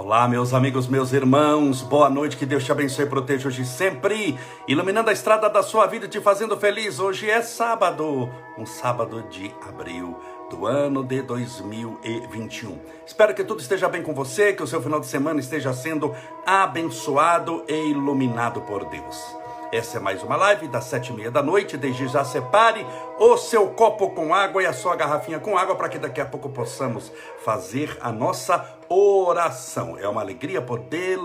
[0.00, 4.38] Olá, meus amigos, meus irmãos, boa noite, que Deus te abençoe e proteja hoje sempre,
[4.68, 7.00] iluminando a estrada da sua vida e te fazendo feliz.
[7.00, 10.16] Hoje é sábado, um sábado de abril
[10.48, 12.78] do ano de 2021.
[13.04, 16.14] Espero que tudo esteja bem com você, que o seu final de semana esteja sendo
[16.46, 19.36] abençoado e iluminado por Deus.
[19.72, 21.76] Essa é mais uma live das sete e meia da noite.
[21.76, 22.86] Desde já separe
[23.18, 26.24] o seu copo com água e a sua garrafinha com água para que daqui a
[26.24, 27.12] pouco possamos
[27.44, 29.98] fazer a nossa oração.
[29.98, 31.18] É uma alegria poder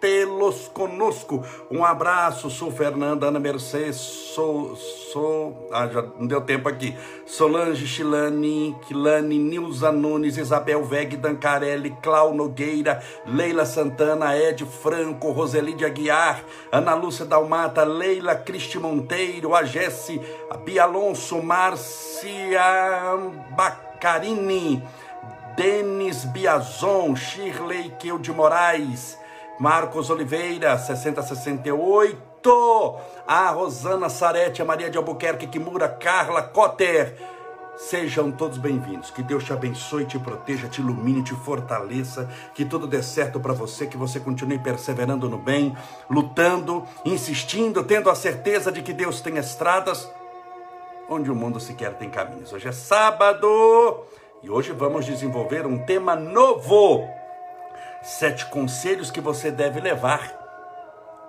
[0.00, 1.44] tê-los conosco.
[1.70, 6.96] Um abraço, sou Fernanda, Ana Mercedes, sou, sou, ah, já não deu tempo aqui.
[7.26, 15.84] Solange Chilani, Quilani, Nilza Nunes, Isabel Veg, Dancarelli, Clau Nogueira, Leila Santana, Ed Franco, Roselide
[15.84, 22.62] Aguiar, Ana Lúcia Dalmata, Leila Cristi Monteiro, a Jesse, a Bia Alonso, Márcia
[23.56, 24.82] Bacarini,
[25.56, 29.18] Denis Biazon, Shirley Keu de Moraes,
[29.58, 32.26] Marcos Oliveira, 6068.
[33.26, 37.16] A Rosana Sarete, a Maria de Albuquerque, Kimura, Carla Cotter.
[37.78, 39.10] Sejam todos bem-vindos.
[39.10, 42.28] Que Deus te abençoe, te proteja, te ilumine, te fortaleça.
[42.54, 45.74] Que tudo dê certo para você, que você continue perseverando no bem,
[46.08, 50.08] lutando, insistindo, tendo a certeza de que Deus tem estradas
[51.08, 52.52] onde o mundo sequer tem caminhos.
[52.52, 54.04] Hoje é sábado
[54.46, 57.04] e hoje vamos desenvolver um tema novo
[58.00, 60.22] Sete conselhos que você deve levar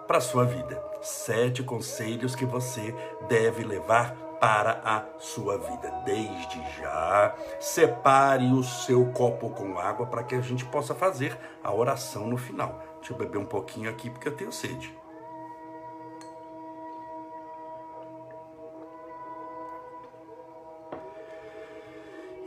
[0.07, 0.79] para a sua vida.
[1.01, 2.93] Sete conselhos que você
[3.27, 5.91] deve levar para a sua vida.
[6.05, 11.73] Desde já, separe o seu copo com água para que a gente possa fazer a
[11.73, 12.79] oração no final.
[12.99, 14.95] Deixa eu beber um pouquinho aqui porque eu tenho sede.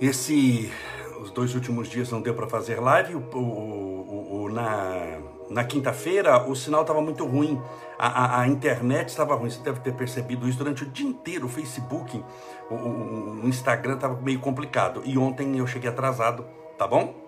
[0.01, 0.73] Esse
[1.21, 3.15] os dois últimos dias não deu para fazer live.
[3.15, 7.61] O, o, o, na na quinta-feira o sinal estava muito ruim,
[7.99, 9.51] a, a, a, internet estava ruim.
[9.51, 11.47] Você deve ter percebido isso durante o dia inteiro.
[11.47, 12.23] O Facebook,
[12.71, 15.03] o, o Instagram estava meio complicado.
[15.05, 16.47] E ontem eu cheguei atrasado,
[16.79, 17.20] tá bom?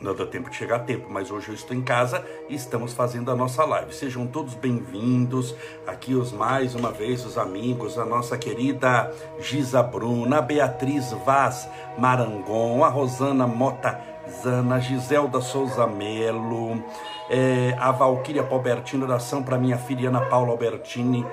[0.00, 2.92] Não deu tempo de chegar a tempo, mas hoje eu estou em casa e estamos
[2.92, 3.92] fazendo a nossa live.
[3.92, 5.56] Sejam todos bem-vindos.
[5.88, 11.68] Aqui os mais uma vez os amigos, a nossa querida Giza Bruna, a Beatriz Vaz
[11.98, 14.00] Marangon, a Rosana Mota
[14.40, 16.80] Zana, a Giselda Souza Melo,
[17.28, 21.26] é, a Valquíria Palbertino, oração para minha filha Ana Paula Albertini.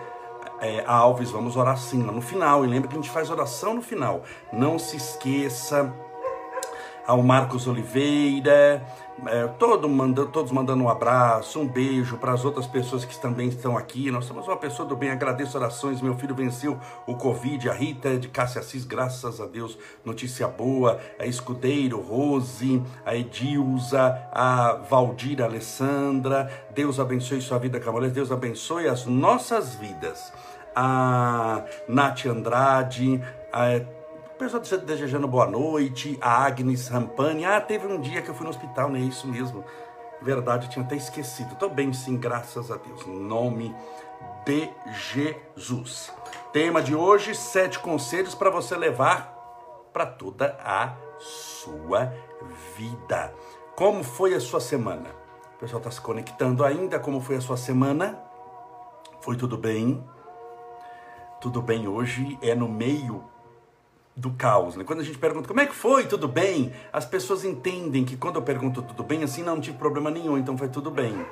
[0.59, 2.66] É, Alves, vamos orar sim, no final.
[2.66, 4.24] E lembra que a gente faz oração no final.
[4.52, 5.94] Não se esqueça
[7.08, 8.84] ao Marcos Oliveira,
[9.28, 13.48] é, todo manda, todos mandando um abraço, um beijo para as outras pessoas que também
[13.48, 14.12] estão aqui.
[14.12, 16.02] Nós somos uma pessoa do bem, agradeço orações.
[16.02, 16.78] Meu filho venceu
[17.08, 21.00] o Covid, a Rita de Cássia Assis, graças a Deus, notícia boa.
[21.18, 26.52] A Escudeiro, Rose, a Edilza, a Valdir, Alessandra.
[26.74, 28.12] Deus abençoe sua vida, Camolés.
[28.12, 30.34] Deus abençoe as nossas vidas.
[30.76, 33.22] A Nath Andrade,
[33.54, 33.80] a
[34.38, 37.46] pessoal desejando boa noite, a Agnes Rampani.
[37.46, 39.63] Ah, teve um dia que eu fui no hospital, não é isso mesmo?
[40.22, 41.56] Verdade, eu tinha até esquecido.
[41.56, 43.06] Tô bem sim, graças a Deus.
[43.07, 43.74] Em nome
[44.45, 44.69] de
[45.12, 46.12] Jesus.
[46.51, 49.34] Tema de hoje: sete conselhos para você levar
[49.94, 52.13] para toda a sua
[52.78, 53.34] vida.
[53.75, 55.09] Como foi a sua semana?
[55.56, 57.00] O pessoal está se conectando ainda.
[57.00, 58.19] Como foi a sua semana?
[59.22, 60.03] Foi tudo bem?
[61.40, 63.34] Tudo bem hoje é no meio
[64.16, 64.76] do caos.
[64.76, 64.84] Né?
[64.84, 68.38] Quando a gente pergunta como é que foi, tudo bem, as pessoas entendem que quando
[68.38, 71.26] eu pergunto tudo bem, assim não, tive problema nenhum, então foi tudo bem.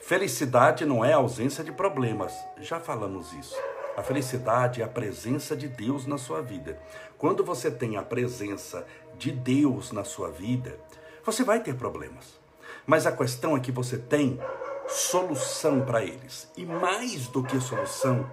[0.00, 3.56] Felicidade não é ausência de problemas, já falamos isso.
[3.96, 6.78] A felicidade é a presença de Deus na sua vida.
[7.18, 8.86] Quando você tem a presença
[9.18, 10.78] de Deus na sua vida,
[11.24, 12.38] você vai ter problemas.
[12.86, 14.40] Mas a questão é que você tem
[14.88, 16.50] solução para eles.
[16.56, 18.28] E mais do que solução,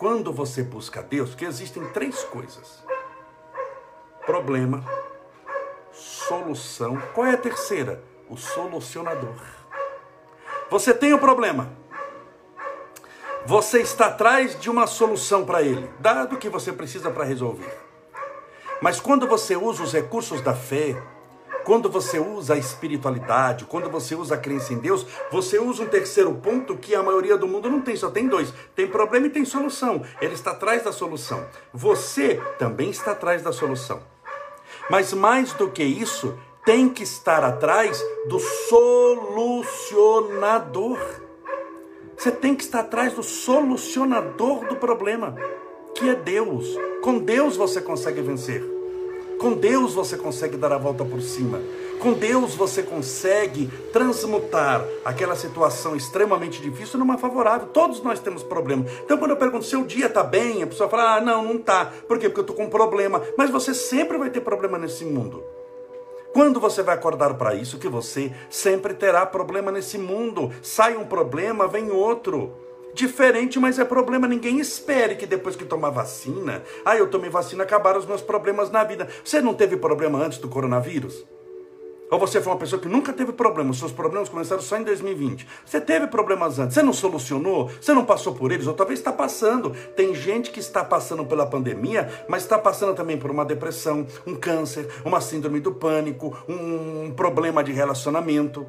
[0.00, 2.82] quando você busca Deus, porque existem três coisas:
[4.24, 4.82] problema,
[5.92, 6.96] solução.
[7.14, 8.02] Qual é a terceira?
[8.26, 9.36] O solucionador.
[10.70, 11.70] Você tem um problema.
[13.44, 17.78] Você está atrás de uma solução para ele, dado que você precisa para resolver.
[18.80, 20.96] Mas quando você usa os recursos da fé,
[21.64, 25.88] quando você usa a espiritualidade, quando você usa a crença em Deus, você usa um
[25.88, 28.52] terceiro ponto que a maioria do mundo não tem, só tem dois.
[28.74, 30.02] Tem problema e tem solução.
[30.20, 31.44] Ele está atrás da solução.
[31.72, 34.02] Você também está atrás da solução.
[34.88, 40.98] Mas mais do que isso, tem que estar atrás do solucionador.
[42.16, 45.34] Você tem que estar atrás do solucionador do problema,
[45.94, 46.66] que é Deus.
[47.02, 48.79] Com Deus você consegue vencer.
[49.40, 51.62] Com Deus você consegue dar a volta por cima.
[51.98, 57.68] Com Deus você consegue transmutar aquela situação extremamente difícil numa favorável.
[57.68, 58.84] Todos nós temos problema.
[59.02, 61.54] Então, quando eu pergunto se o dia está bem, a pessoa fala: ah, não, não
[61.56, 61.86] está.
[62.06, 62.28] Por quê?
[62.28, 63.22] Porque eu estou com problema.
[63.38, 65.42] Mas você sempre vai ter problema nesse mundo.
[66.34, 70.52] Quando você vai acordar para isso, que você sempre terá problema nesse mundo.
[70.60, 72.52] Sai um problema, vem outro.
[72.94, 74.26] Diferente, mas é problema.
[74.26, 78.70] Ninguém espere que depois que tomar vacina, ah, eu tomei vacina, acabaram os meus problemas
[78.70, 79.08] na vida.
[79.24, 81.24] Você não teve problema antes do coronavírus?
[82.10, 85.46] Ou você foi uma pessoa que nunca teve problemas, seus problemas começaram só em 2020.
[85.64, 89.12] Você teve problemas antes, você não solucionou, você não passou por eles, ou talvez está
[89.12, 89.70] passando.
[89.94, 94.34] Tem gente que está passando pela pandemia, mas está passando também por uma depressão, um
[94.34, 98.66] câncer, uma síndrome do pânico, um problema de relacionamento.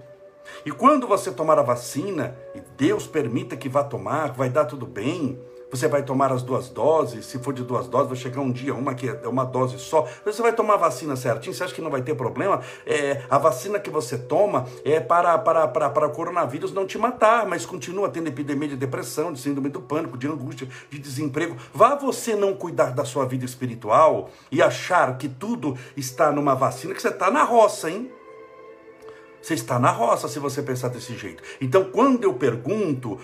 [0.65, 4.85] E quando você tomar a vacina, e Deus permita que vá tomar, vai dar tudo
[4.85, 5.39] bem,
[5.71, 8.75] você vai tomar as duas doses, se for de duas doses, vai chegar um dia,
[8.75, 10.05] uma que é uma dose só.
[10.25, 12.59] Você vai tomar a vacina certinho, você acha que não vai ter problema?
[12.85, 16.97] É, a vacina que você toma é para, para, para, para o coronavírus não te
[16.97, 21.55] matar, mas continua tendo epidemia de depressão, de síndrome do pânico, de angústia, de desemprego.
[21.73, 26.93] Vá você não cuidar da sua vida espiritual e achar que tudo está numa vacina,
[26.93, 28.11] que você está na roça, hein?
[29.41, 31.41] Você está na roça se você pensar desse jeito.
[31.59, 33.19] Então, quando eu pergunto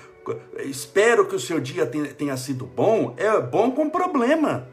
[0.60, 4.68] espero que o seu dia tenha sido bom, é bom com problema.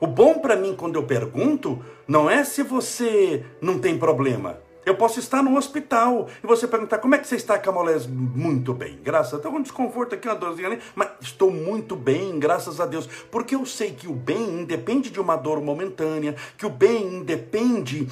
[0.00, 4.58] O bom para mim quando eu pergunto não é se você não tem problema.
[4.86, 8.06] Eu posso estar no hospital e você perguntar como é que você está, Camolés?
[8.06, 9.52] Muito bem, graças a Deus.
[9.52, 13.06] Com um desconforto aqui, uma dorzinha ali, mas estou muito bem, graças a Deus.
[13.30, 18.06] Porque eu sei que o bem independe de uma dor momentânea, que o bem independe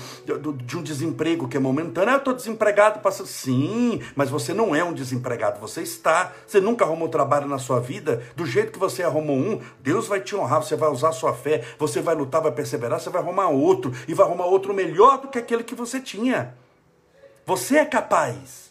[0.64, 2.10] de um desemprego que é momentâneo.
[2.10, 3.26] Ah, eu estou desempregado, passa.
[3.26, 6.32] Sim, mas você não é um desempregado, você está.
[6.46, 8.22] Você nunca arrumou trabalho na sua vida.
[8.34, 11.34] Do jeito que você arrumou um, Deus vai te honrar, você vai usar a sua
[11.34, 15.20] fé, você vai lutar, vai perseverar, você vai arrumar outro e vai arrumar outro melhor
[15.20, 16.61] do que aquele que você tinha.
[17.44, 18.62] Você é capaz.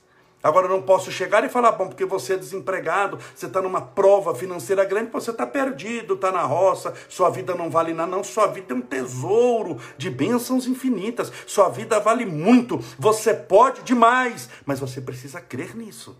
[0.43, 4.33] Agora não posso chegar e falar, bom, porque você é desempregado, você está numa prova
[4.33, 8.47] financeira grande, você está perdido, está na roça, sua vida não vale nada, não, sua
[8.47, 14.79] vida é um tesouro de bênçãos infinitas, sua vida vale muito, você pode demais, mas
[14.79, 16.17] você precisa crer nisso.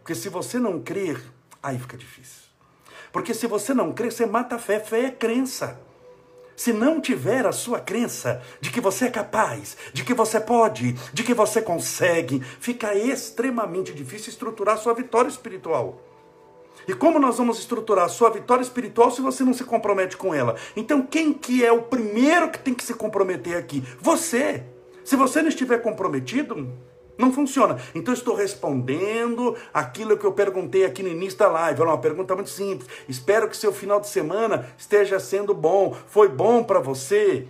[0.00, 1.22] Porque se você não crer,
[1.62, 2.42] aí fica difícil.
[3.12, 5.78] Porque se você não crer, você mata a fé, fé é crença.
[6.56, 10.92] Se não tiver a sua crença de que você é capaz, de que você pode,
[11.12, 16.00] de que você consegue, fica extremamente difícil estruturar a sua vitória espiritual.
[16.86, 20.34] E como nós vamos estruturar a sua vitória espiritual se você não se compromete com
[20.34, 20.56] ela?
[20.76, 23.82] Então quem que é o primeiro que tem que se comprometer aqui?
[24.00, 24.64] Você.
[25.04, 26.72] Se você não estiver comprometido,
[27.16, 27.78] não funciona.
[27.94, 31.80] Então estou respondendo aquilo que eu perguntei aqui no início da live.
[31.80, 32.88] Era uma pergunta muito simples.
[33.08, 35.96] Espero que seu final de semana esteja sendo bom.
[36.06, 37.46] Foi bom para você?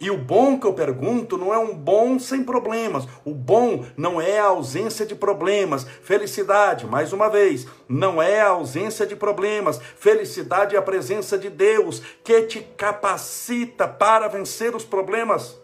[0.00, 3.06] E o bom que eu pergunto não é um bom sem problemas.
[3.24, 5.86] O bom não é a ausência de problemas.
[6.02, 9.80] Felicidade, mais uma vez, não é a ausência de problemas.
[9.96, 15.63] Felicidade é a presença de Deus que te capacita para vencer os problemas.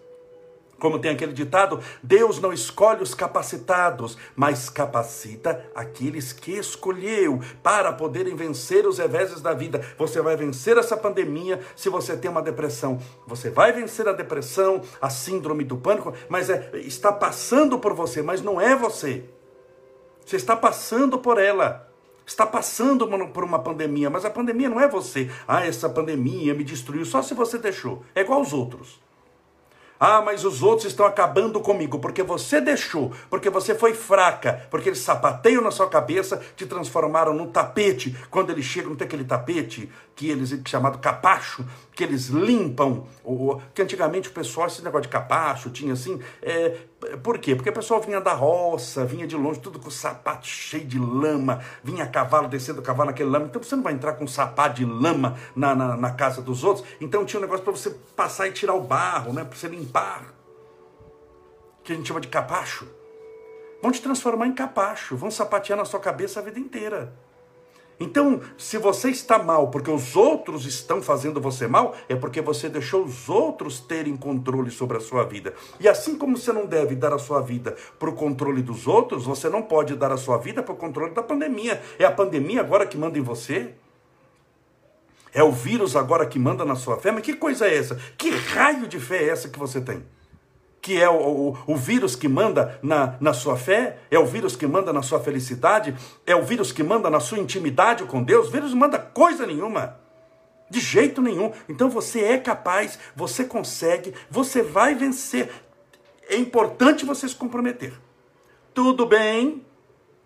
[0.81, 7.93] Como tem aquele ditado, Deus não escolhe os capacitados, mas capacita aqueles que escolheu para
[7.93, 9.85] poderem vencer os reveses da vida.
[9.99, 12.99] Você vai vencer essa pandemia se você tem uma depressão.
[13.27, 18.23] Você vai vencer a depressão, a síndrome do pânico, mas é, está passando por você,
[18.23, 19.25] mas não é você.
[20.25, 21.89] Você está passando por ela
[22.27, 25.29] está passando por uma pandemia, mas a pandemia não é você.
[25.49, 28.05] Ah, essa pandemia me destruiu só se você deixou.
[28.15, 29.01] É igual aos outros.
[30.03, 34.89] Ah, mas os outros estão acabando comigo porque você deixou, porque você foi fraca, porque
[34.89, 38.17] eles sapateiam na sua cabeça, te transformaram num tapete.
[38.31, 39.91] Quando eles chegam, tem aquele tapete
[40.21, 41.65] que eles chamado capacho,
[41.95, 46.77] que eles limpam, ou, que antigamente o pessoal, esse negócio de capacho, tinha assim, é,
[47.23, 47.57] por quê?
[47.57, 51.61] Porque o pessoal vinha da roça, vinha de longe, tudo com sapato cheio de lama,
[51.83, 54.77] vinha a cavalo, descendo o cavalo naquele lama, então você não vai entrar com sapato
[54.77, 58.47] de lama na, na, na casa dos outros, então tinha um negócio para você passar
[58.47, 59.90] e tirar o barro, né, para você limpar,
[61.83, 62.87] que a gente chama de capacho.
[63.83, 67.13] Vão te transformar em capacho, vão sapatear na sua cabeça a vida inteira.
[67.99, 72.67] Então, se você está mal porque os outros estão fazendo você mal, é porque você
[72.67, 75.53] deixou os outros terem controle sobre a sua vida.
[75.79, 79.27] E assim como você não deve dar a sua vida para o controle dos outros,
[79.27, 81.83] você não pode dar a sua vida para o controle da pandemia.
[81.99, 83.75] É a pandemia agora que manda em você?
[85.33, 87.11] É o vírus agora que manda na sua fé?
[87.11, 87.97] Mas que coisa é essa?
[88.17, 90.05] Que raio de fé é essa que você tem?
[90.81, 94.57] que é o, o, o, vírus que manda na, na sua fé, é o vírus
[94.57, 95.95] que manda na sua felicidade,
[96.27, 98.49] é o vírus que manda na sua intimidade com Deus.
[98.49, 99.99] O vírus não manda coisa nenhuma.
[100.71, 101.53] De jeito nenhum.
[101.69, 105.51] Então você é capaz, você consegue, você vai vencer.
[106.29, 107.93] É importante você se comprometer.
[108.73, 109.67] Tudo bem?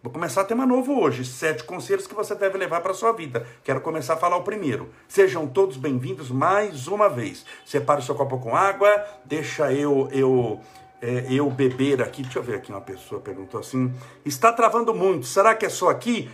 [0.04, 1.24] Vou começar tema novo hoje.
[1.24, 3.46] Sete conselhos que você deve levar para a sua vida.
[3.64, 4.90] Quero começar a falar o primeiro.
[5.08, 7.42] Sejam todos bem-vindos mais uma vez.
[7.64, 10.60] Separe o seu copo com água, deixa eu eu
[11.00, 12.22] é, eu beber aqui.
[12.22, 13.94] Deixa eu ver aqui uma pessoa perguntou assim:
[14.26, 15.24] está travando muito?
[15.24, 16.30] Será que é só aqui?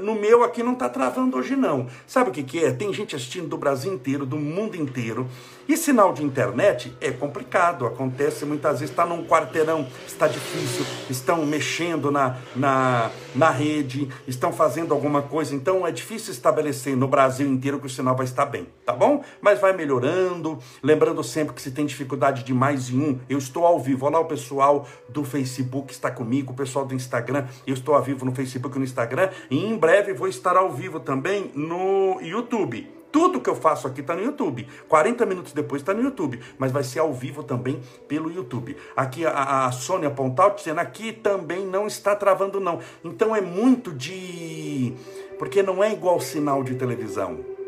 [0.00, 1.86] No meu aqui não está travando hoje não.
[2.06, 2.72] Sabe o que, que é?
[2.72, 5.28] Tem gente assistindo do Brasil inteiro, do mundo inteiro.
[5.70, 11.46] E sinal de internet é complicado, acontece muitas vezes, está num quarteirão, está difícil, estão
[11.46, 17.46] mexendo na, na, na rede, estão fazendo alguma coisa, então é difícil estabelecer no Brasil
[17.46, 19.22] inteiro que o sinal vai estar bem, tá bom?
[19.40, 23.64] Mas vai melhorando, lembrando sempre que se tem dificuldade de mais em um, eu estou
[23.64, 27.74] ao vivo, olha lá o pessoal do Facebook está comigo, o pessoal do Instagram, eu
[27.74, 31.00] estou ao vivo no Facebook e no Instagram, e em breve vou estar ao vivo
[31.00, 32.88] também no YouTube.
[33.10, 34.68] Tudo que eu faço aqui está no YouTube.
[34.88, 36.40] 40 minutos depois está no YouTube.
[36.56, 38.76] Mas vai ser ao vivo também pelo YouTube.
[38.96, 42.78] Aqui a, a Sônia Pontal dizendo aqui também não está travando, não.
[43.04, 44.94] Então é muito de.
[45.38, 47.59] Porque não é igual sinal de televisão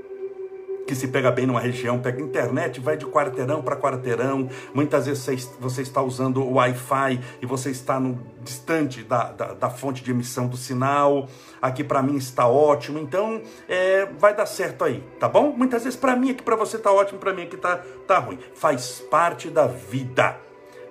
[0.86, 4.48] que se pega bem numa região, pega internet, vai de quarteirão para quarteirão.
[4.74, 9.70] Muitas vezes você está usando o Wi-Fi e você está no, distante da, da, da
[9.70, 11.28] fonte de emissão do sinal.
[11.60, 15.52] Aqui para mim está ótimo, então é, vai dar certo aí, tá bom?
[15.56, 18.38] Muitas vezes para mim aqui para você está ótimo, para mim aqui tá, tá ruim.
[18.54, 20.36] Faz parte da vida.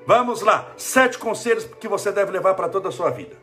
[0.05, 3.35] Vamos lá, sete conselhos que você deve levar para toda a sua vida.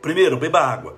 [0.00, 0.96] Primeiro, beba água.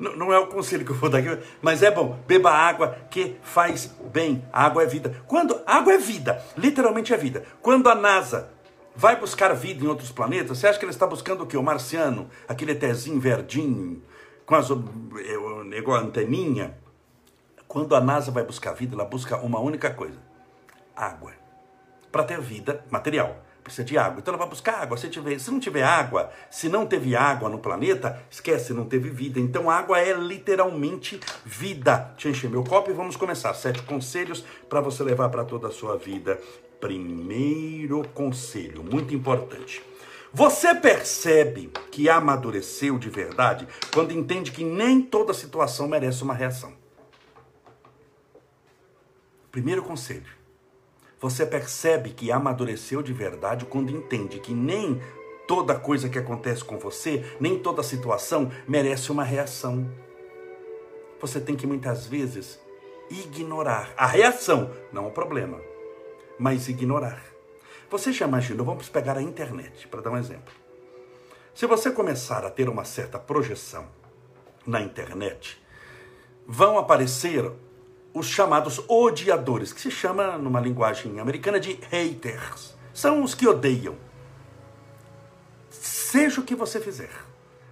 [0.00, 2.18] Não, é o conselho que eu vou dar aqui, mas é bom.
[2.26, 4.42] Beba água que faz bem.
[4.50, 5.22] A água é vida.
[5.26, 7.44] Quando água é vida, literalmente é vida.
[7.60, 8.50] Quando a NASA
[8.96, 11.56] vai buscar vida em outros planetas, você acha que ele está buscando o quê?
[11.56, 14.02] O marciano, aquele ETzinho verdinho,
[14.46, 14.68] com as
[15.76, 16.78] igual a anteninha.
[17.68, 20.18] Quando a NASA vai buscar vida, ela busca uma única coisa:
[20.96, 21.32] água.
[22.10, 24.20] Para ter vida material precisa de água.
[24.20, 24.96] Então ela vai buscar água.
[24.96, 29.10] Se, tiver, se não tiver água, se não teve água no planeta, esquece, não teve
[29.10, 29.38] vida.
[29.38, 32.14] Então água é literalmente vida.
[32.22, 33.54] Eu encher meu copo e vamos começar.
[33.54, 36.40] Sete conselhos para você levar para toda a sua vida.
[36.80, 39.82] Primeiro conselho, muito importante.
[40.32, 46.72] Você percebe que amadureceu de verdade quando entende que nem toda situação merece uma reação.
[49.50, 50.39] Primeiro conselho
[51.20, 55.00] você percebe que amadureceu de verdade quando entende que nem
[55.46, 59.86] toda coisa que acontece com você, nem toda situação merece uma reação.
[61.20, 62.58] Você tem que muitas vezes
[63.10, 65.60] ignorar a reação, não o problema,
[66.38, 67.22] mas ignorar.
[67.90, 68.64] Você já imaginou?
[68.64, 70.54] Vamos pegar a internet para dar um exemplo.
[71.52, 73.86] Se você começar a ter uma certa projeção
[74.64, 75.60] na internet,
[76.46, 77.52] vão aparecer
[78.12, 82.74] os chamados odiadores, que se chama numa linguagem americana de haters.
[82.92, 83.96] São os que odeiam.
[85.68, 87.10] Seja o que você fizer.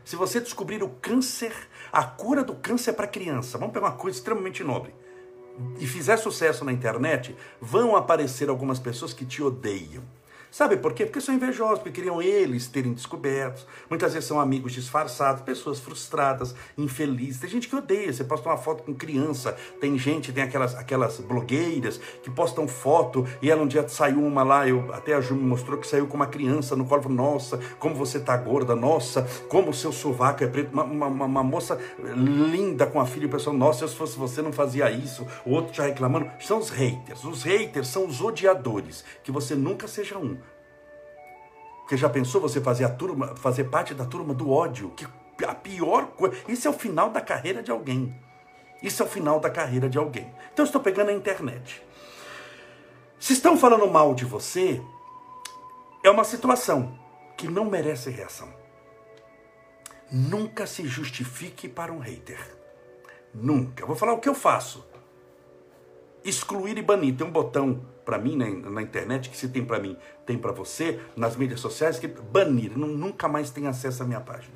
[0.04, 1.52] Se você descobrir o câncer,
[1.92, 4.94] a cura do câncer para criança, vamos pegar uma coisa extremamente nobre,
[5.78, 10.04] e fizer sucesso na internet, vão aparecer algumas pessoas que te odeiam
[10.50, 11.04] Sabe por quê?
[11.04, 13.66] Porque são invejosos, porque queriam eles terem descobertos.
[13.88, 17.40] Muitas vezes são amigos disfarçados, pessoas frustradas, infelizes.
[17.40, 18.12] Tem gente que odeia.
[18.12, 19.52] Você posta uma foto com criança.
[19.80, 24.42] Tem gente, tem aquelas, aquelas blogueiras que postam foto e ela um dia saiu uma
[24.42, 27.08] lá, eu, até a Ju me mostrou que saiu com uma criança no colo.
[27.08, 28.74] Nossa, como você tá gorda.
[28.74, 30.72] Nossa, como o seu sovaco é preto.
[30.72, 31.78] Uma, uma, uma moça
[32.14, 35.26] linda com a filha e o pessoal, nossa, se fosse você não fazia isso.
[35.44, 36.30] O outro já reclamando.
[36.40, 37.24] São os haters.
[37.24, 39.04] Os haters são os odiadores.
[39.22, 40.38] Que você nunca seja um.
[41.88, 44.90] Porque já pensou você fazer a turma, fazer parte da turma do ódio?
[44.90, 45.06] Que
[45.42, 46.36] a pior coisa.
[46.46, 48.14] Isso é o final da carreira de alguém.
[48.82, 50.30] Isso é o final da carreira de alguém.
[50.52, 51.82] Então eu estou pegando a internet.
[53.18, 54.82] Se estão falando mal de você,
[56.04, 56.94] é uma situação
[57.38, 58.52] que não merece reação.
[60.12, 62.54] Nunca se justifique para um hater.
[63.32, 63.86] Nunca.
[63.86, 64.86] Vou falar o que eu faço.
[66.22, 67.16] Excluir e banir.
[67.16, 70.50] Tem um botão para mim na, na, internet, que se tem para mim, tem para
[70.50, 74.54] você, nas mídias sociais, que banir, nunca mais tem acesso à minha página.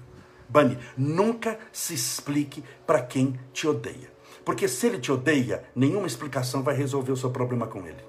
[0.48, 0.78] Banir.
[0.96, 4.10] Nunca se explique para quem te odeia.
[4.42, 8.02] Porque se ele te odeia, nenhuma explicação vai resolver o seu problema com ele.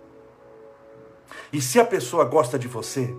[1.52, 3.14] E se a pessoa gosta de você,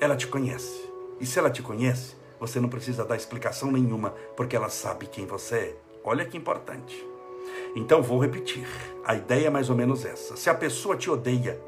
[0.00, 0.90] ela te conhece.
[1.20, 5.26] E se ela te conhece, você não precisa dar explicação nenhuma, porque ela sabe quem
[5.26, 5.76] você é.
[6.02, 7.11] Olha que importante.
[7.74, 8.66] Então vou repetir.
[9.04, 10.36] A ideia é mais ou menos essa.
[10.36, 11.60] Se a pessoa te odeia,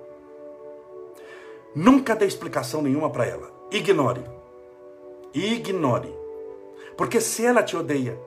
[1.75, 3.51] nunca dê explicação nenhuma para ela.
[3.71, 4.25] Ignore.
[5.35, 6.15] Ignore.
[6.97, 8.19] Porque se ela te odeia,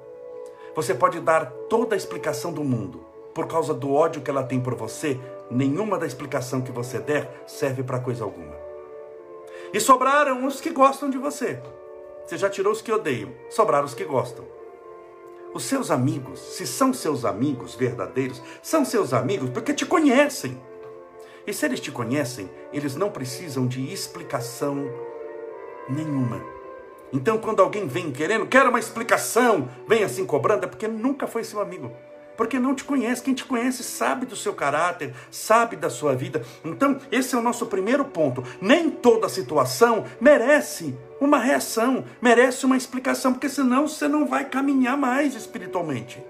[0.78, 3.04] Você pode dar toda a explicação do mundo.
[3.34, 7.46] Por causa do ódio que ela tem por você, nenhuma da explicação que você der
[7.48, 8.54] serve para coisa alguma.
[9.74, 11.60] E sobraram os que gostam de você.
[12.24, 14.46] Você já tirou os que odeiam, sobraram os que gostam.
[15.58, 20.56] Os seus amigos, se são seus amigos verdadeiros, são seus amigos porque te conhecem.
[21.48, 24.86] E se eles te conhecem, eles não precisam de explicação
[25.90, 26.40] nenhuma.
[27.12, 31.44] Então, quando alguém vem querendo, quer uma explicação, vem assim cobrando, é porque nunca foi
[31.44, 31.92] seu amigo.
[32.38, 33.24] Porque não te conhece.
[33.24, 36.44] Quem te conhece sabe do seu caráter, sabe da sua vida.
[36.64, 38.44] Então, esse é o nosso primeiro ponto.
[38.62, 44.96] Nem toda situação merece uma reação, merece uma explicação, porque senão você não vai caminhar
[44.96, 46.24] mais espiritualmente.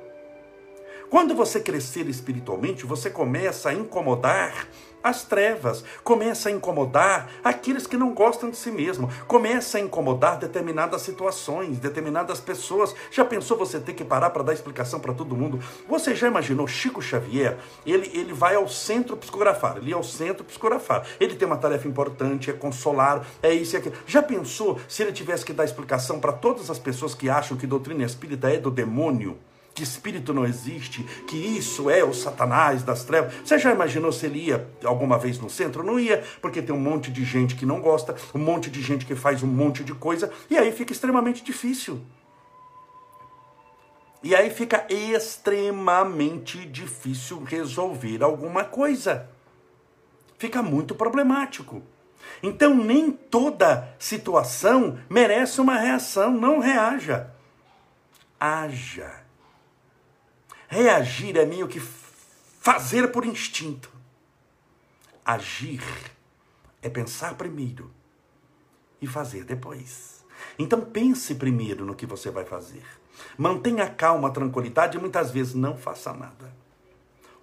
[1.09, 4.67] Quando você crescer espiritualmente, você começa a incomodar
[5.03, 10.37] as trevas, começa a incomodar aqueles que não gostam de si mesmo, começa a incomodar
[10.37, 12.93] determinadas situações, determinadas pessoas.
[13.11, 15.59] Já pensou você ter que parar para dar explicação para todo mundo?
[15.87, 17.57] Você já imaginou Chico Xavier?
[17.85, 21.05] Ele, ele vai ao centro psicografar, ele é ao centro psicografar.
[21.19, 23.95] Ele tem uma tarefa importante, é consolar, é isso e aquilo.
[24.05, 27.67] Já pensou se ele tivesse que dar explicação para todas as pessoas que acham que
[27.67, 29.37] doutrina espírita é do demônio?
[29.77, 33.31] Que espírito não existe, que isso é o Satanás das trevas.
[33.45, 35.83] Você já imaginou se ele ia alguma vez no centro?
[35.83, 39.05] Não ia, porque tem um monte de gente que não gosta, um monte de gente
[39.05, 42.01] que faz um monte de coisa, e aí fica extremamente difícil.
[44.23, 49.29] E aí fica extremamente difícil resolver alguma coisa.
[50.39, 51.83] Fica muito problemático.
[52.41, 56.31] Então, nem toda situação merece uma reação.
[56.31, 57.29] Não reaja.
[58.39, 59.26] Haja.
[60.67, 63.89] Reagir é meio que fazer por instinto.
[65.23, 65.81] Agir
[66.81, 67.91] é pensar primeiro
[69.01, 70.25] e fazer depois.
[70.59, 72.83] Então pense primeiro no que você vai fazer.
[73.37, 76.53] Mantenha calma, tranquilidade e muitas vezes não faça nada.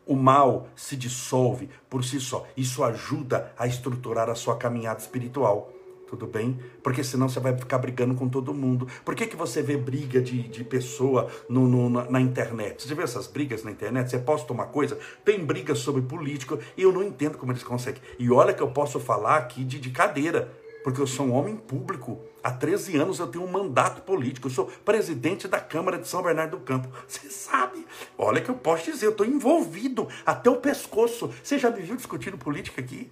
[0.07, 2.47] O mal se dissolve por si só.
[2.57, 5.73] Isso ajuda a estruturar a sua caminhada espiritual
[6.17, 6.59] tudo bem?
[6.83, 8.87] Porque senão você vai ficar brigando com todo mundo.
[9.05, 12.87] Por que, que você vê briga de, de pessoa no, no na, na, internet?
[12.87, 14.11] Você vê essas brigas na internet?
[14.11, 18.01] Você posta uma coisa, tem briga sobre político, e eu não entendo como eles conseguem.
[18.19, 20.53] E olha que eu posso falar aqui de, de cadeira,
[20.85, 22.21] porque eu sou um homem público.
[22.43, 24.47] Há 13 anos eu tenho um mandato político.
[24.47, 26.89] Eu sou presidente da Câmara de São Bernardo do Campo.
[27.09, 27.85] Você sabe?
[28.17, 31.31] Olha que eu posso dizer, eu estou envolvido até o pescoço.
[31.43, 33.11] Você já me viu discutindo política aqui?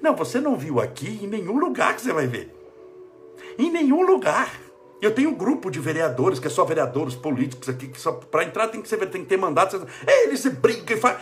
[0.00, 2.54] Não, você não viu aqui em nenhum lugar que você vai ver.
[3.58, 4.60] Em nenhum lugar.
[5.00, 8.44] Eu tenho um grupo de vereadores, que é só vereadores políticos aqui, que só para
[8.44, 9.86] entrar tem que, ser, tem que ter mandato.
[10.06, 11.20] Eles se brincam e fazem.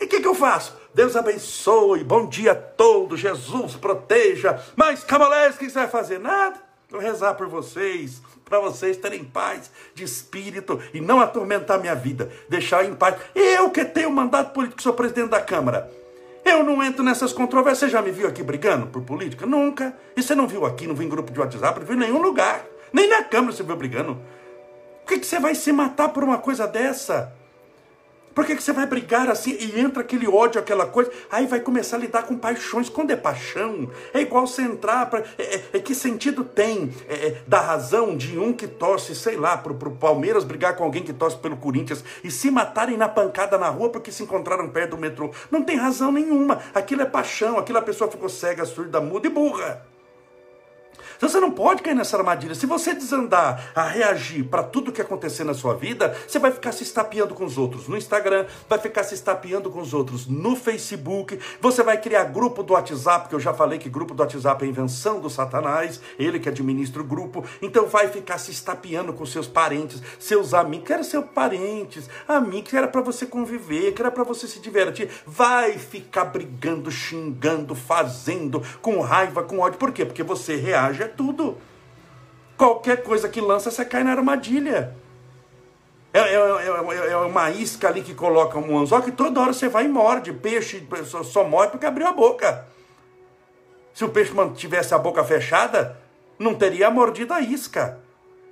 [0.00, 0.74] E o que, que eu faço?
[0.94, 4.58] Deus abençoe, bom dia a todos, Jesus proteja.
[4.74, 6.18] Mas, Camalés, o que você vai fazer?
[6.18, 6.58] Nada.
[6.88, 12.32] Vou rezar por vocês, para vocês terem paz de espírito e não atormentar minha vida,
[12.48, 13.16] deixar em paz.
[13.32, 15.99] Eu que tenho mandato político, sou presidente da Câmara.
[16.44, 17.90] Eu não entro nessas controvérsias.
[17.90, 19.46] Você já me viu aqui brigando por política?
[19.46, 19.94] Nunca.
[20.16, 22.20] E você não viu aqui, não viu em grupo de WhatsApp, não viu em nenhum
[22.20, 22.64] lugar.
[22.92, 24.18] Nem na Câmara você viu brigando.
[25.04, 27.32] Por que, que você vai se matar por uma coisa dessa?
[28.34, 31.10] Por que, que você vai brigar assim e entra aquele ódio, aquela coisa?
[31.30, 32.88] Aí vai começar a lidar com paixões.
[32.88, 35.06] Quando é paixão, é igual você entrar.
[35.10, 39.14] Pra, é, é, é que sentido tem é, é, da razão de um que torce,
[39.14, 42.96] sei lá, pro, pro Palmeiras brigar com alguém que torce pelo Corinthians e se matarem
[42.96, 45.30] na pancada na rua porque se encontraram perto do metrô?
[45.50, 46.60] Não tem razão nenhuma.
[46.72, 49.89] Aquilo é paixão, aquilo a pessoa ficou cega, surda, muda e burra.
[51.20, 52.54] Então você não pode cair nessa armadilha.
[52.54, 56.72] Se você desandar a reagir para tudo que acontecer na sua vida, você vai ficar
[56.72, 60.56] se estapeando com os outros no Instagram, vai ficar se estapeando com os outros no
[60.56, 64.64] Facebook, você vai criar grupo do WhatsApp, que eu já falei que grupo do WhatsApp
[64.64, 67.44] é invenção do Satanás, ele que administra o grupo.
[67.60, 72.70] Então vai ficar se estapeando com seus parentes, seus amigos, que eram seus parentes, amigos,
[72.70, 75.10] que era para você conviver, que era para você se divertir.
[75.26, 79.78] Vai ficar brigando, xingando, fazendo, com raiva, com ódio.
[79.78, 80.06] Por quê?
[80.06, 81.58] Porque você reage tudo.
[82.56, 84.94] Qualquer coisa que lança, você cai na armadilha.
[86.12, 89.68] É, é, é, é, uma isca ali que coloca um anzol que toda hora você
[89.68, 90.32] vai e morde.
[90.32, 92.66] Peixe só, só morre porque abriu a boca.
[93.94, 95.96] Se o peixe mantivesse a boca fechada,
[96.38, 98.00] não teria mordido a isca.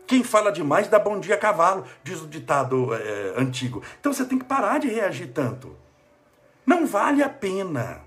[0.06, 3.82] Quem fala demais dá bom dia a cavalo, diz o ditado é, antigo.
[4.00, 5.76] Então você tem que parar de reagir tanto.
[6.64, 8.00] Não vale a pena.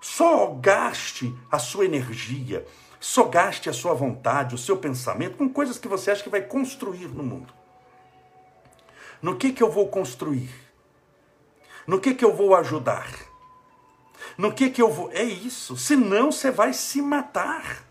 [0.00, 2.64] Só gaste a sua energia,
[3.00, 6.42] só gaste a sua vontade, o seu pensamento com coisas que você acha que vai
[6.42, 7.52] construir no mundo.
[9.22, 10.50] No que que eu vou construir?
[11.86, 13.10] No que que eu vou ajudar?
[14.36, 15.10] No que que eu vou.
[15.12, 15.76] É isso.
[15.76, 17.84] Senão você vai se matar.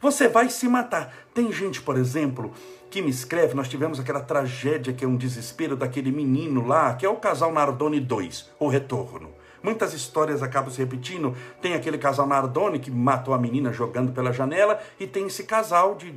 [0.00, 1.14] você vai se matar.
[1.32, 2.52] Tem gente, por exemplo,
[2.90, 7.06] que me escreve, nós tivemos aquela tragédia que é um desespero daquele menino lá, que
[7.06, 9.32] é o casal Nardoni 2, o retorno.
[9.62, 11.36] Muitas histórias acabam se repetindo.
[11.60, 15.94] Tem aquele casal Nardoni que matou a menina jogando pela janela, e tem esse casal
[15.94, 16.12] de,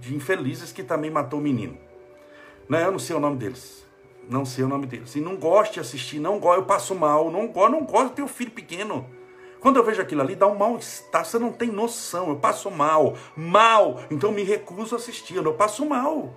[0.00, 1.76] de infelizes que também matou o menino.
[2.68, 2.84] Né?
[2.84, 3.86] Eu não sei o nome deles.
[4.28, 5.14] Não sei o nome deles.
[5.16, 8.14] E não gosto de assistir, não gosto, eu passo mal, não gosto, não gosto de
[8.14, 9.06] ter um filho pequeno.
[9.60, 13.16] Quando eu vejo aquilo ali, dá um mal-estar, você não tem noção, eu passo mal,
[13.34, 16.32] mal, então me recuso a assistir, eu passo mal.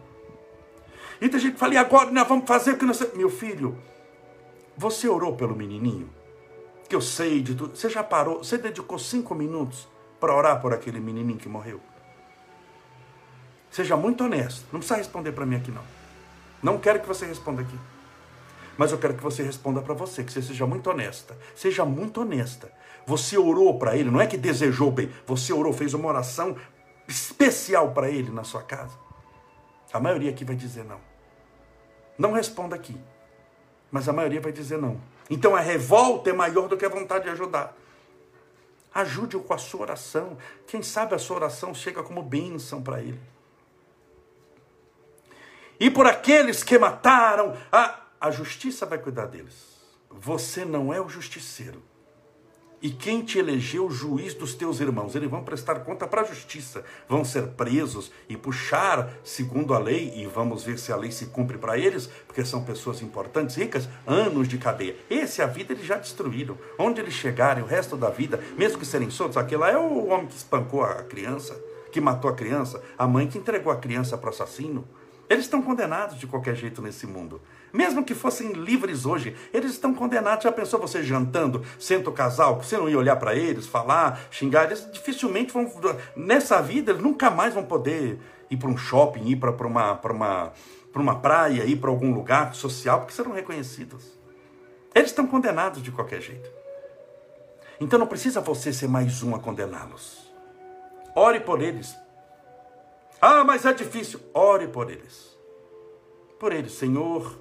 [1.20, 3.14] E tem gente que fala, e agora nós vamos fazer o que nós...
[3.14, 3.78] Meu filho,
[4.76, 6.10] você orou pelo menininho?
[6.92, 7.74] Que eu sei de tudo.
[7.74, 9.88] Você já parou, você dedicou cinco minutos
[10.20, 11.80] para orar por aquele menininho que morreu?
[13.70, 15.86] Seja muito honesto, não precisa responder para mim aqui não.
[16.62, 17.80] Não quero que você responda aqui.
[18.78, 21.38] Mas eu quero que você responda para você, que você seja muito honesta.
[21.56, 22.70] Seja muito honesta.
[23.08, 26.58] Você orou para ele, não é que desejou bem, você orou, fez uma oração
[27.08, 28.98] especial para ele na sua casa.
[29.94, 31.00] A maioria aqui vai dizer não.
[32.18, 32.98] Não responda aqui.
[33.90, 35.00] Mas a maioria vai dizer não.
[35.32, 37.74] Então a revolta é maior do que a vontade de ajudar.
[38.94, 40.38] Ajude-o com a sua oração.
[40.68, 43.20] Quem sabe a sua oração chega como bênção para ele.
[45.80, 49.80] E por aqueles que mataram, a, a justiça vai cuidar deles.
[50.10, 51.82] Você não é o justiceiro.
[52.82, 55.14] E quem te elegeu juiz dos teus irmãos?
[55.14, 60.12] Eles vão prestar conta para a justiça, vão ser presos e puxar segundo a lei,
[60.16, 63.88] e vamos ver se a lei se cumpre para eles, porque são pessoas importantes, ricas,
[64.08, 64.96] anos de cadeia.
[65.08, 66.58] Esse a vida eles já destruíram.
[66.80, 70.08] Onde eles chegarem o resto da vida, mesmo que serem soltos, aquele lá é o
[70.08, 74.18] homem que espancou a criança, que matou a criança, a mãe que entregou a criança
[74.18, 74.88] para o assassino.
[75.32, 77.42] Eles estão condenados de qualquer jeito nesse mundo.
[77.72, 80.44] Mesmo que fossem livres hoje, eles estão condenados.
[80.44, 84.66] Já pensou você jantando, senta o casal, você não ia olhar para eles, falar, xingar?
[84.66, 85.72] Eles dificilmente vão.
[86.18, 90.52] Nessa vida, eles nunca mais vão poder ir para um shopping, ir para uma, uma,
[90.94, 94.04] uma praia, ir para algum lugar social, porque serão reconhecidos.
[94.94, 96.52] Eles estão condenados de qualquer jeito.
[97.80, 100.30] Então não precisa você ser mais um a condená-los.
[101.16, 101.96] Ore por eles.
[103.22, 104.20] Ah, mas é difícil.
[104.34, 105.38] Ore por eles.
[106.40, 107.40] Por eles, Senhor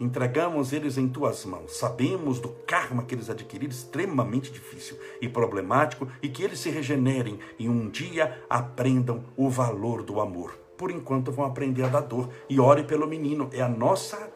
[0.00, 1.76] entregamos eles em tuas mãos.
[1.76, 7.38] Sabemos do karma que eles adquiriram, extremamente difícil e problemático, e que eles se regenerem
[7.58, 10.58] e um dia aprendam o valor do amor.
[10.76, 12.30] Por enquanto vão aprender a dar dor.
[12.48, 14.32] E ore pelo menino, é a nossa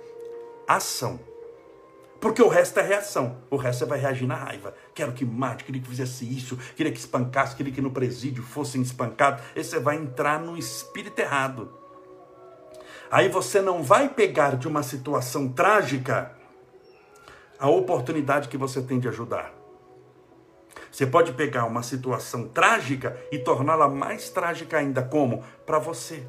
[0.69, 1.19] ação.
[2.25, 3.37] Porque o resto é reação.
[3.51, 4.75] O resto você vai reagir na raiva.
[4.95, 8.81] Quero que mate, queria que fizesse isso, queria que espancasse, queria que no presídio fossem
[8.81, 9.45] espancados.
[9.55, 11.71] Esse você vai entrar no espírito errado.
[13.11, 16.35] Aí você não vai pegar de uma situação trágica
[17.59, 19.53] a oportunidade que você tem de ajudar.
[20.91, 25.03] Você pode pegar uma situação trágica e torná-la mais trágica ainda.
[25.03, 25.45] Como?
[25.67, 26.27] Para você.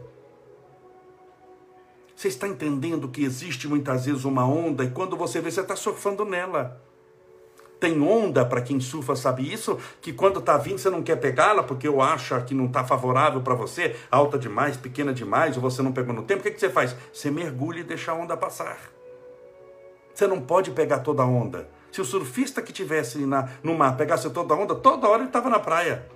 [2.15, 5.75] Você está entendendo que existe muitas vezes uma onda e quando você vê, você está
[5.75, 6.81] surfando nela.
[7.77, 9.77] Tem onda para quem surfa, sabe isso?
[10.01, 13.41] Que quando está vindo você não quer pegá-la porque eu acho que não está favorável
[13.41, 16.39] para você, alta demais, pequena demais, ou você não pegou no tempo.
[16.39, 16.95] O que, que você faz?
[17.11, 18.77] Você mergulha e deixa a onda passar.
[20.13, 21.67] Você não pode pegar toda a onda.
[21.91, 25.27] Se o surfista que tivesse na, no mar pegasse toda a onda, toda hora ele
[25.27, 26.07] estava na praia.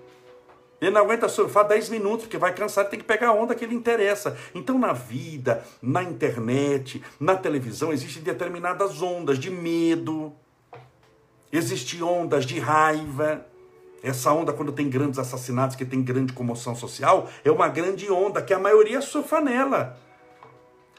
[0.82, 3.66] Ele não aguenta surfar 10 minutos, porque vai cansar, tem que pegar a onda que
[3.66, 4.38] ele interessa.
[4.56, 10.34] Então, na vida, na internet, na televisão, existem determinadas ondas de medo,
[11.52, 13.46] Existem ondas de raiva.
[14.04, 18.42] Essa onda, quando tem grandes assassinatos, que tem grande comoção social, é uma grande onda
[18.42, 19.98] que a maioria surfa nela.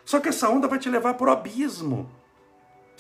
[0.05, 2.11] Só que essa onda vai te levar para o abismo.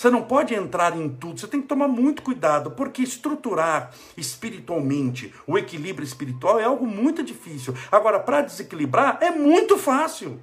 [0.01, 5.31] Você não pode entrar em tudo, você tem que tomar muito cuidado, porque estruturar espiritualmente
[5.47, 7.75] o equilíbrio espiritual é algo muito difícil.
[7.93, 10.41] Agora, para desequilibrar, é muito fácil.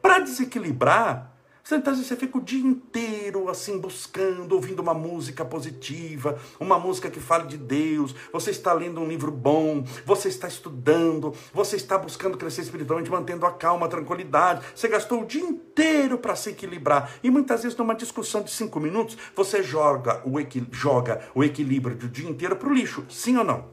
[0.00, 1.31] Para desequilibrar,
[1.70, 7.20] vezes você fica o dia inteiro assim buscando, ouvindo uma música positiva, uma música que
[7.20, 8.14] fale de Deus.
[8.32, 13.46] Você está lendo um livro bom, você está estudando, você está buscando crescer espiritualmente, mantendo
[13.46, 14.64] a calma, a tranquilidade.
[14.74, 17.12] Você gastou o dia inteiro para se equilibrar.
[17.22, 21.96] E muitas vezes, numa discussão de cinco minutos, você joga o, equi joga o equilíbrio
[21.96, 23.04] do dia inteiro para o lixo.
[23.08, 23.70] Sim ou não?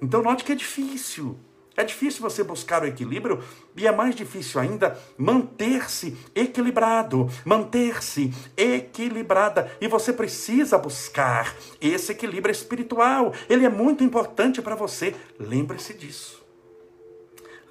[0.00, 1.38] Então, note que é difícil.
[1.76, 3.42] É difícil você buscar o equilíbrio
[3.76, 9.70] e é mais difícil ainda manter-se equilibrado, manter-se equilibrada.
[9.80, 13.32] E você precisa buscar esse equilíbrio espiritual.
[13.48, 15.14] Ele é muito importante para você.
[15.38, 16.44] Lembre-se disso.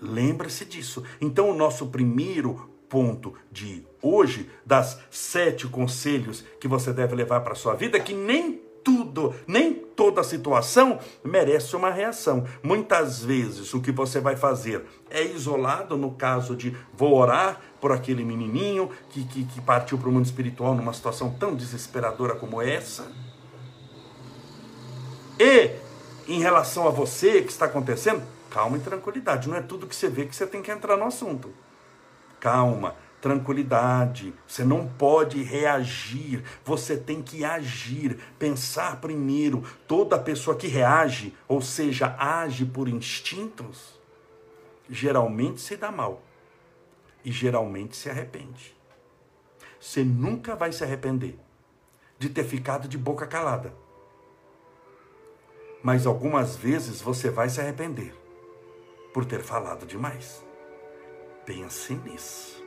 [0.01, 1.03] Lembre-se disso.
[1.21, 7.53] Então, o nosso primeiro ponto de hoje, das sete conselhos que você deve levar para
[7.53, 12.45] a sua vida, que nem tudo, nem toda situação merece uma reação.
[12.61, 17.91] Muitas vezes o que você vai fazer é isolado, no caso de vou orar por
[17.91, 22.61] aquele menininho que, que, que partiu para o mundo espiritual numa situação tão desesperadora como
[22.61, 23.11] essa.
[25.39, 25.71] E,
[26.27, 29.49] em relação a você que está acontecendo, calma e tranquilidade.
[29.49, 31.49] Não é tudo que você vê que você tem que entrar no assunto.
[32.39, 34.33] Calma, tranquilidade.
[34.45, 39.63] Você não pode reagir, você tem que agir, pensar primeiro.
[39.87, 43.97] Toda pessoa que reage, ou seja, age por instintos,
[44.89, 46.21] geralmente se dá mal
[47.23, 48.75] e geralmente se arrepende.
[49.79, 51.39] Você nunca vai se arrepender
[52.19, 53.73] de ter ficado de boca calada.
[55.81, 58.13] Mas algumas vezes você vai se arrepender
[59.13, 60.43] por ter falado demais.
[61.45, 62.62] Pense nisso.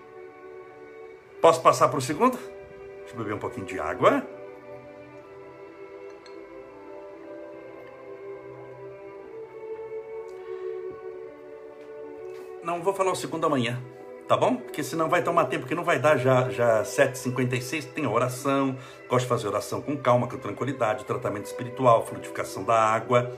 [1.40, 2.36] Posso passar para o segundo?
[2.36, 4.22] Deixa eu beber um pouquinho de água.
[12.62, 13.80] Não vou falar o segundo amanhã,
[14.26, 14.56] tá bom?
[14.56, 18.76] Porque senão vai tomar tempo, que não vai dar já, já 7h56, tem oração,
[19.08, 23.36] gosto de fazer oração com calma, com tranquilidade, tratamento espiritual, fluidificação da água,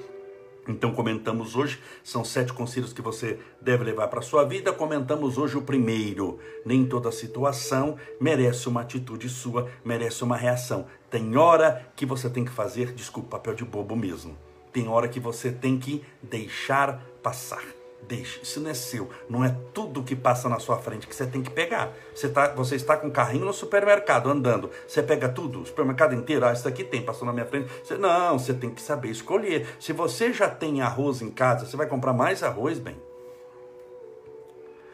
[0.69, 4.71] então comentamos hoje, são sete conselhos que você deve levar para a sua vida.
[4.71, 6.39] Comentamos hoje o primeiro.
[6.65, 10.87] Nem toda situação merece uma atitude sua, merece uma reação.
[11.11, 14.37] Tem hora que você tem que fazer, desculpa, papel de bobo mesmo.
[14.71, 17.78] Tem hora que você tem que deixar passar.
[18.03, 21.27] Deixe, isso não é seu, não é tudo que passa na sua frente que você
[21.27, 21.93] tem que pegar.
[22.15, 26.15] Você, tá, você está com um carrinho no supermercado andando, você pega tudo, o supermercado
[26.15, 27.71] inteiro, ah, isso aqui tem, passou na minha frente.
[27.85, 29.67] Você, não, você tem que saber escolher.
[29.79, 32.97] Se você já tem arroz em casa, você vai comprar mais arroz, bem.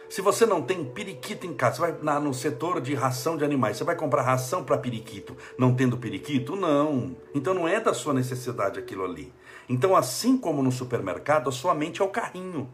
[0.09, 3.77] Se você não tem periquito em casa, vai na, no setor de ração de animais,
[3.77, 6.55] você vai comprar ração para periquito, não tendo periquito?
[6.55, 7.17] Não.
[7.35, 9.33] Então não é da sua necessidade aquilo ali.
[9.69, 12.69] Então, assim como no supermercado, a sua mente é o carrinho.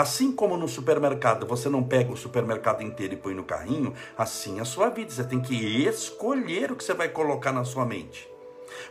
[0.00, 4.58] Assim como no supermercado você não pega o supermercado inteiro e põe no carrinho, assim
[4.58, 5.10] é a sua vida.
[5.10, 8.26] Você tem que escolher o que você vai colocar na sua mente.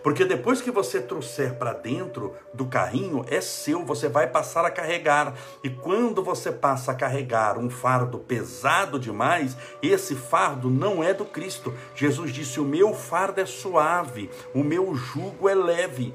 [0.03, 4.69] Porque depois que você trouxer para dentro do carrinho, é seu, você vai passar a
[4.69, 5.33] carregar.
[5.63, 11.25] E quando você passa a carregar um fardo pesado demais, esse fardo não é do
[11.25, 11.73] Cristo.
[11.95, 16.13] Jesus disse: O meu fardo é suave, o meu jugo é leve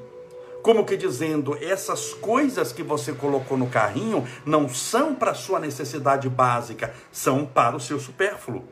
[0.65, 6.27] como que dizendo, essas coisas que você colocou no carrinho não são para sua necessidade
[6.27, 8.65] básica, são para o seu supérfluo.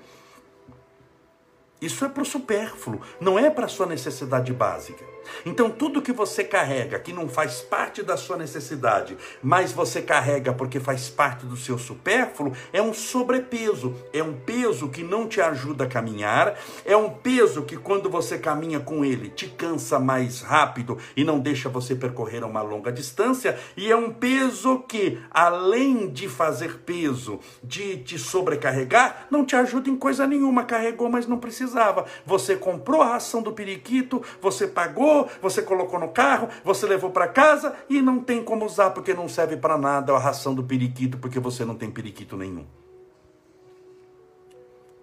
[1.82, 5.04] Isso é para o supérfluo, não é para a sua necessidade básica.
[5.46, 10.52] Então, tudo que você carrega que não faz parte da sua necessidade, mas você carrega
[10.52, 15.40] porque faz parte do seu supérfluo, é um sobrepeso, é um peso que não te
[15.40, 20.40] ajuda a caminhar, é um peso que quando você caminha com ele te cansa mais
[20.40, 26.08] rápido e não deixa você percorrer uma longa distância, e é um peso que, além
[26.10, 30.64] de fazer peso, de te sobrecarregar, não te ajuda em coisa nenhuma.
[30.64, 32.04] Carregou, mas não precisa precisava.
[32.26, 37.26] Você comprou a ração do periquito, você pagou, você colocou no carro, você levou para
[37.26, 41.18] casa e não tem como usar porque não serve para nada a ração do periquito
[41.18, 42.66] porque você não tem periquito nenhum.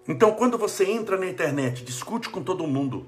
[0.08, 3.06] Então, quando você entra na internet, discute com todo mundo.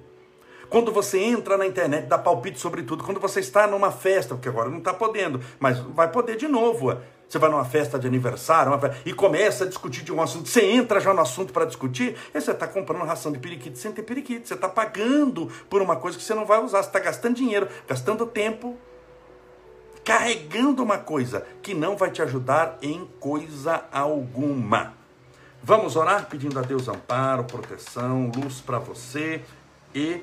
[0.68, 3.02] Quando você entra na internet, dá palpite sobre tudo.
[3.04, 6.96] Quando você está numa festa, porque agora não está podendo, mas vai poder de novo.
[7.32, 10.66] Você vai numa festa de aniversário festa, e começa a discutir de um assunto, você
[10.66, 14.02] entra já no assunto para discutir, e você está comprando ração de periquito sem ter
[14.02, 14.46] periquito.
[14.46, 16.82] Você está pagando por uma coisa que você não vai usar.
[16.82, 18.76] Você está gastando dinheiro, gastando tempo,
[20.04, 24.92] carregando uma coisa que não vai te ajudar em coisa alguma.
[25.62, 29.42] Vamos orar pedindo a Deus amparo, proteção, luz para você
[29.94, 30.20] e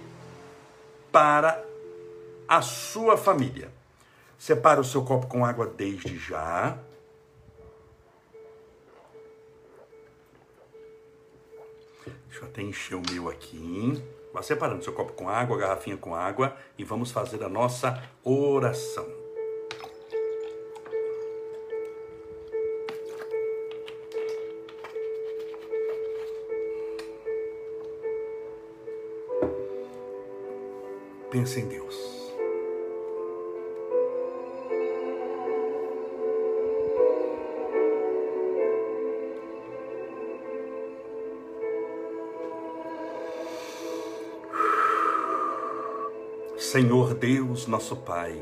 [1.11, 1.59] para
[2.47, 3.71] a sua família.
[4.37, 6.77] Separe o seu copo com água desde já.
[12.29, 14.01] Deixa eu até encher o meu aqui.
[14.31, 19.07] Vá separando seu copo com água, garrafinha com água e vamos fazer a nossa oração.
[31.31, 32.18] Pensa em Deus.
[46.71, 48.39] Senhor Deus, nosso Pai,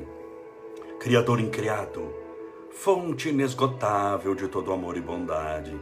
[1.00, 2.14] Criador incriado,
[2.72, 5.80] fonte inesgotável de todo amor e bondade,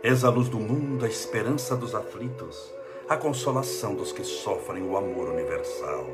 [0.00, 2.72] és a luz do mundo, a esperança dos aflitos,
[3.08, 6.06] a consolação dos que sofrem o amor universal.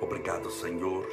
[0.00, 1.06] Obrigado, Senhor,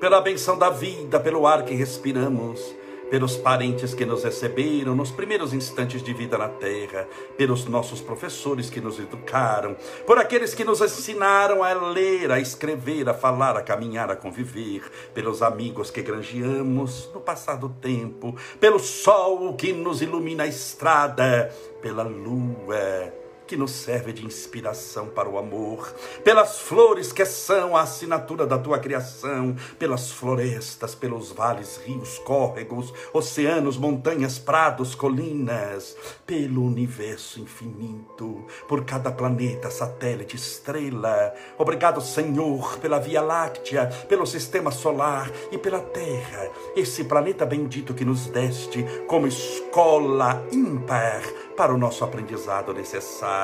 [0.00, 2.74] pela benção da vida, pelo ar que respiramos
[3.10, 8.70] pelos parentes que nos receberam nos primeiros instantes de vida na terra, pelos nossos professores
[8.70, 13.62] que nos educaram, por aqueles que nos ensinaram a ler, a escrever, a falar, a
[13.62, 14.82] caminhar, a conviver,
[15.14, 22.02] pelos amigos que granjeamos no passado tempo, pelo sol que nos ilumina a estrada, pela
[22.02, 28.46] lua que nos serve de inspiração para o amor, pelas flores que são a assinatura
[28.46, 37.40] da tua criação, pelas florestas, pelos vales, rios, córregos, oceanos, montanhas, prados, colinas, pelo universo
[37.40, 41.32] infinito, por cada planeta, satélite, estrela.
[41.56, 48.04] Obrigado, Senhor, pela Via Láctea, pelo sistema solar e pela Terra, esse planeta bendito que
[48.04, 51.22] nos deste como escola ímpar
[51.56, 53.35] para o nosso aprendizado necessário.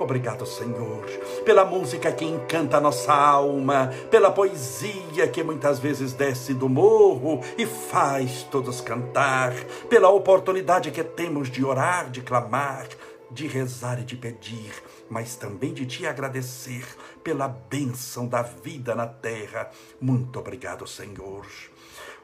[0.00, 1.04] Obrigado, Senhor,
[1.44, 7.40] pela música que encanta a nossa alma, pela poesia que muitas vezes desce do morro
[7.58, 9.52] e faz todos cantar,
[9.88, 12.86] pela oportunidade que temos de orar, de clamar,
[13.30, 14.72] de rezar e de pedir,
[15.10, 16.86] mas também de te agradecer
[17.22, 19.70] pela bênção da vida na terra.
[20.00, 21.46] Muito obrigado, Senhor.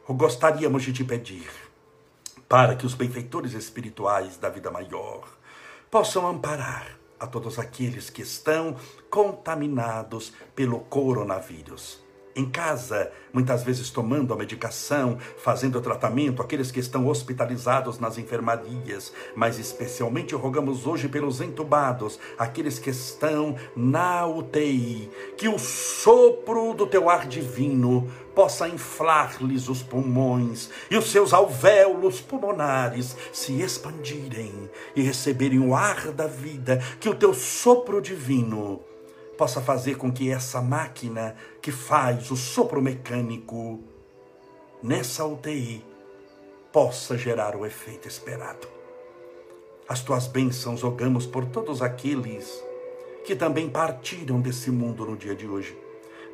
[0.08, 1.50] Gostaríamos de te pedir
[2.48, 5.26] para que os benfeitores espirituais da vida maior
[5.90, 8.76] possam amparar a todos aqueles que estão
[9.08, 12.02] contaminados pelo coronavírus.
[12.34, 18.16] Em casa, muitas vezes tomando a medicação, fazendo o tratamento, aqueles que estão hospitalizados nas
[18.16, 26.72] enfermarias, mas especialmente rogamos hoje pelos entubados, aqueles que estão na UTI, que o sopro
[26.72, 34.70] do teu ar divino possa inflar-lhes os pulmões e os seus alvéolos pulmonares se expandirem
[34.96, 38.80] e receberem o ar da vida, que o teu sopro divino
[39.42, 43.80] possa fazer com que essa máquina que faz o sopro mecânico
[44.80, 45.84] nessa UTI
[46.72, 48.68] possa gerar o efeito esperado.
[49.88, 52.62] As tuas bênçãos rogamos por todos aqueles
[53.24, 55.76] que também partiram desse mundo no dia de hoje,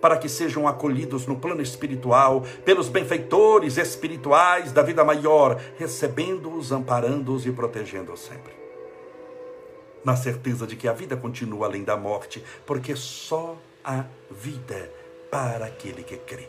[0.03, 7.47] para que sejam acolhidos no plano espiritual pelos benfeitores espirituais da vida maior, recebendo-os, amparando-os
[7.47, 8.68] e protegendo-os sempre
[10.05, 14.91] na certeza de que a vida continua além da morte, porque só há vida
[15.31, 16.49] para aquele que crê.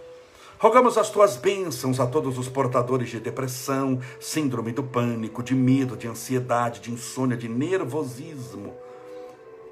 [0.57, 5.95] Rogamos as tuas bênçãos a todos os portadores de depressão, síndrome do pânico, de medo,
[5.95, 8.75] de ansiedade, de insônia, de nervosismo.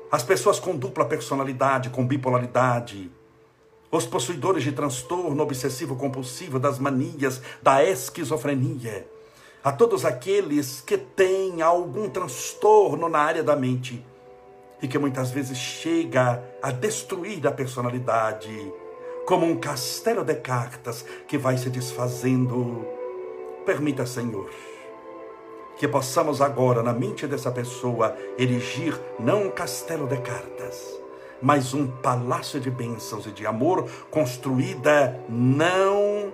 [0.09, 3.11] As pessoas com dupla personalidade, com bipolaridade,
[3.91, 9.05] os possuidores de transtorno obsessivo compulsivo, das manias, da esquizofrenia
[9.67, 14.01] a todos aqueles que têm algum transtorno na área da mente
[14.81, 18.73] e que muitas vezes chega a destruir a personalidade,
[19.25, 22.87] como um castelo de cartas que vai se desfazendo.
[23.65, 24.49] Permita, Senhor,
[25.77, 30.97] que possamos agora, na mente dessa pessoa, erigir não um castelo de cartas,
[31.41, 36.31] mas um palácio de bênçãos e de amor construída não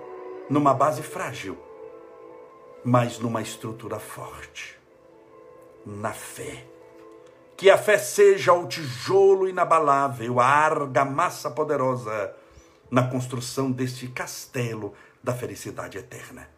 [0.48, 1.58] numa base frágil,
[2.84, 4.78] mas numa estrutura forte,
[5.86, 6.66] na fé.
[7.56, 12.36] Que a fé seja o tijolo inabalável, a argamassa poderosa
[12.92, 14.94] na construção deste castelo
[15.24, 16.53] da felicidade eterna.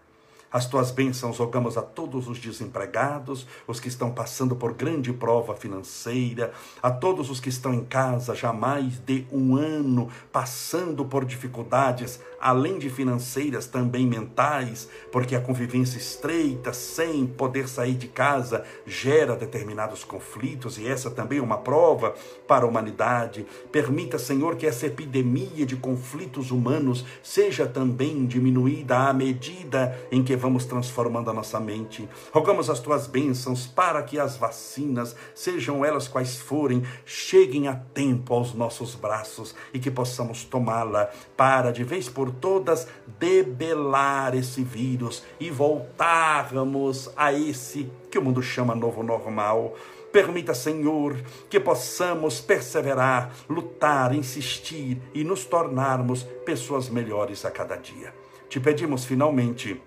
[0.55, 5.53] As tuas bênçãos rogamos a todos os desempregados, os que estão passando por grande prova
[5.53, 11.25] financeira, a todos os que estão em casa já mais de um ano passando por
[11.25, 18.63] dificuldades, além de financeiras, também mentais, porque a convivência estreita, sem poder sair de casa,
[18.85, 22.15] gera determinados conflitos, e essa também é uma prova
[22.47, 23.45] para a humanidade.
[23.73, 30.44] Permita, Senhor, que essa epidemia de conflitos humanos seja também diminuída à medida em que
[30.45, 32.07] vamos transformando a nossa mente.
[32.31, 38.31] Rogamos as tuas bênçãos para que as vacinas, sejam elas quais forem, cheguem a tempo
[38.31, 42.87] aos nossos braços e que possamos tomá-la para, de vez por todas,
[43.19, 49.73] debelar esse vírus e voltarmos a esse que o mundo chama novo normal.
[50.11, 51.15] Permita, Senhor,
[51.49, 58.13] que possamos perseverar, lutar, insistir e nos tornarmos pessoas melhores a cada dia.
[58.47, 59.81] Te pedimos finalmente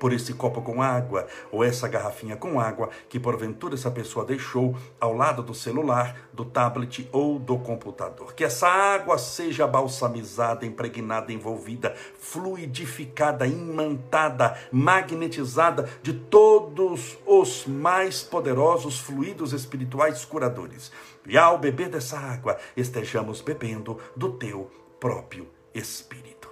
[0.00, 4.74] por esse copo com água ou essa garrafinha com água que porventura essa pessoa deixou
[4.98, 8.34] ao lado do celular, do tablet ou do computador.
[8.34, 18.98] Que essa água seja balsamizada, impregnada, envolvida, fluidificada, imantada, magnetizada de todos os mais poderosos
[18.98, 20.90] fluidos espirituais curadores.
[21.26, 26.48] E ao beber dessa água, estejamos bebendo do teu próprio Espírito.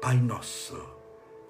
[0.00, 0.93] Pai nosso,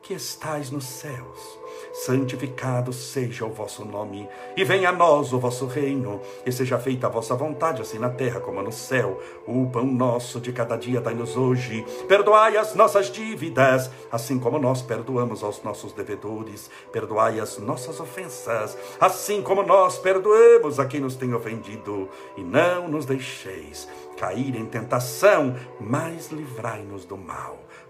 [0.04, 1.58] que estais nos céus,
[1.94, 7.06] santificado seja o vosso nome, e venha a nós o vosso reino, e seja feita
[7.06, 9.18] a vossa vontade, assim na terra como no céu.
[9.46, 11.86] O pão nosso de cada dia dai-nos hoje.
[12.06, 16.70] Perdoai as nossas dívidas, assim como nós perdoamos aos nossos devedores.
[16.92, 22.10] Perdoai as nossas ofensas, assim como nós perdoamos a quem nos tem ofendido.
[22.36, 23.88] E não nos deixeis
[24.18, 27.63] cair em tentação, mas livrai-nos do mal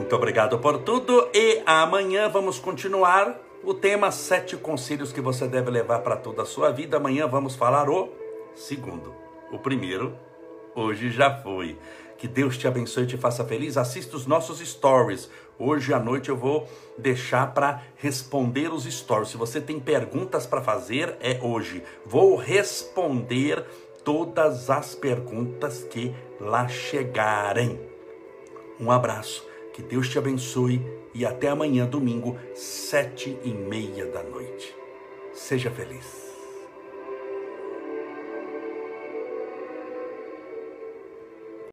[0.00, 5.70] Muito obrigado por tudo e amanhã vamos continuar o tema sete conselhos que você deve
[5.70, 6.96] levar para toda a sua vida.
[6.96, 8.08] Amanhã vamos falar o
[8.54, 9.14] segundo.
[9.52, 10.16] O primeiro
[10.74, 11.78] hoje já foi.
[12.16, 13.76] Que Deus te abençoe e te faça feliz.
[13.76, 15.30] Assista os nossos stories.
[15.58, 19.28] Hoje à noite eu vou deixar para responder os stories.
[19.28, 21.84] Se você tem perguntas para fazer, é hoje.
[22.06, 23.62] Vou responder
[24.02, 27.78] todas as perguntas que lá chegarem.
[28.80, 30.80] Um abraço que Deus te abençoe
[31.14, 34.74] e até amanhã, domingo, sete e meia da noite.
[35.32, 36.29] Seja feliz.